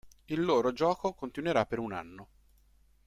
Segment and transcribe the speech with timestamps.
[0.25, 2.27] Il loro gioco continuerà per un anno.